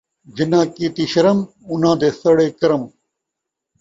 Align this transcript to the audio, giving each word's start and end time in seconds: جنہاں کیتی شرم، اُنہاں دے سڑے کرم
جنہاں 0.35 0.65
کیتی 0.75 1.05
شرم، 1.11 1.37
اُنہاں 1.69 1.95
دے 2.01 2.09
سڑے 2.19 2.47
کرم 2.59 2.83